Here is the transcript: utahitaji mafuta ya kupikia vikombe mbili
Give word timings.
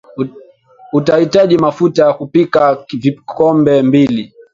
utahitaji 0.93 1.57
mafuta 1.57 2.05
ya 2.05 2.13
kupikia 2.13 2.77
vikombe 2.99 3.81
mbili 3.81 4.33